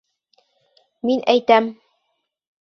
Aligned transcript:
Мин 1.09 1.21
әйтәм. 1.35 1.69